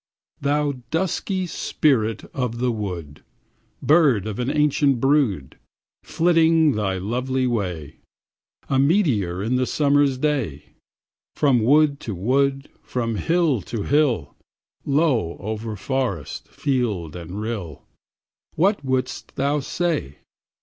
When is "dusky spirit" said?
0.89-2.23